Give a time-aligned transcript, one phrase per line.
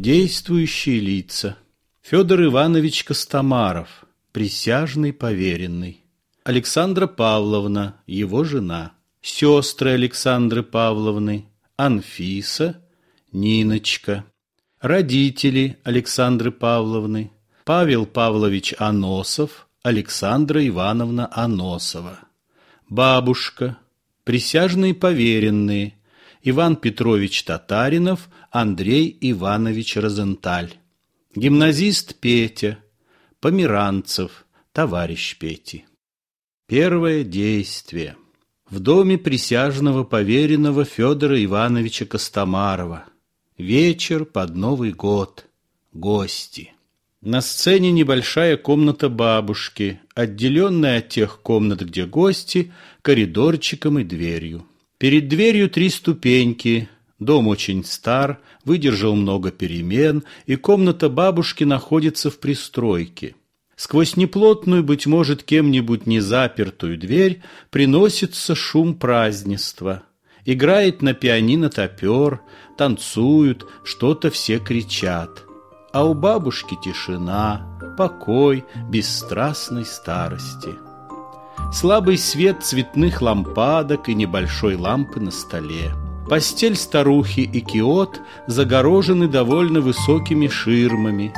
[0.00, 1.58] Действующие лица.
[2.02, 6.04] Федор Иванович Костомаров, присяжный поверенный.
[6.44, 8.92] Александра Павловна, его жена.
[9.22, 12.80] Сестры Александры Павловны, Анфиса,
[13.32, 14.24] Ниночка.
[14.80, 17.32] Родители Александры Павловны,
[17.64, 22.20] Павел Павлович Аносов, Александра Ивановна Аносова.
[22.88, 23.78] Бабушка,
[24.22, 25.97] присяжные поверенные,
[26.42, 30.74] Иван Петрович Татаринов, Андрей Иванович Розенталь.
[31.34, 32.78] Гимназист Петя,
[33.40, 35.84] Померанцев, товарищ Пети.
[36.66, 38.16] Первое действие.
[38.70, 43.06] В доме присяжного поверенного Федора Ивановича Костомарова.
[43.56, 45.46] Вечер под Новый год.
[45.92, 46.72] Гости.
[47.20, 54.66] На сцене небольшая комната бабушки, отделенная от тех комнат, где гости, коридорчиком и дверью.
[54.98, 56.88] Перед дверью три ступеньки,
[57.20, 63.36] дом очень стар, выдержал много перемен, и комната бабушки находится в пристройке.
[63.76, 70.02] Сквозь неплотную, быть может, кем-нибудь незапертую дверь приносится шум празднества.
[70.44, 72.40] Играет на пианино топер,
[72.76, 75.44] танцуют, что-то все кричат.
[75.92, 80.87] А у бабушки тишина, покой бесстрастной старости
[81.72, 85.92] слабый свет цветных лампадок и небольшой лампы на столе.
[86.28, 91.32] Постель старухи и киот загорожены довольно высокими ширмами.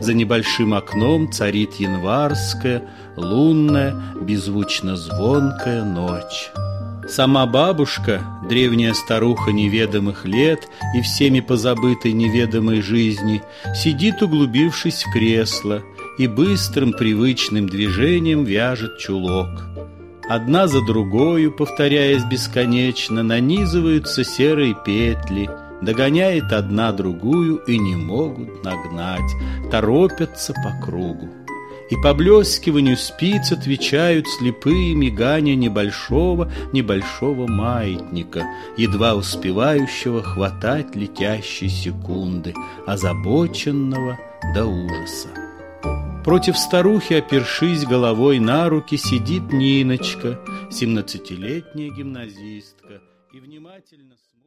[0.00, 2.84] За небольшим окном царит январская,
[3.16, 6.50] лунная, беззвучно звонкая ночь.
[7.08, 13.42] Сама бабушка, древняя старуха неведомых лет и всеми позабытой неведомой жизни,
[13.74, 15.82] сидит, углубившись в кресло,
[16.18, 19.66] и быстрым привычным движением вяжет чулок.
[20.28, 25.48] Одна за другою, повторяясь бесконечно, нанизываются серые петли,
[25.82, 29.30] догоняет одна другую и не могут нагнать,
[29.70, 31.28] торопятся по кругу.
[31.88, 38.42] И поблескиванию спиц отвечают слепые мигания небольшого, небольшого маятника,
[38.76, 42.54] едва успевающего хватать летящие секунды,
[42.88, 44.18] озабоченного
[44.52, 45.45] до ужаса.
[46.26, 50.40] Против старухи, опершись головой на руки, сидит Ниночка,
[50.72, 53.00] семнадцатилетняя гимназистка,
[53.32, 54.45] и внимательно смотрит.